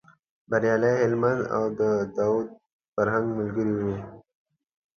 بریالی 0.49 0.93
هلمند 1.03 1.41
او 1.55 1.63
داود 2.15 2.47
فرهنګ 2.93 3.25
ملګري 3.37 3.73
و. 3.77 3.81